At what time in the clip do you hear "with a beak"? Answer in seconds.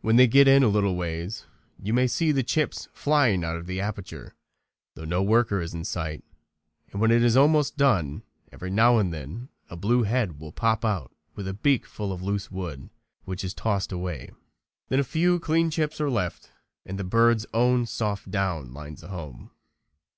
11.34-11.84